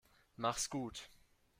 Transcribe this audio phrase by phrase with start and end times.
[0.35, 1.11] Mach's gut.